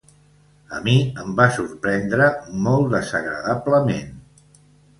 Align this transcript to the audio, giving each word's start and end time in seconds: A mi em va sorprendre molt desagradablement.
A 0.77 0.79
mi 0.87 0.95
em 1.23 1.35
va 1.41 1.47
sorprendre 1.59 2.31
molt 2.69 2.89
desagradablement. 2.97 4.13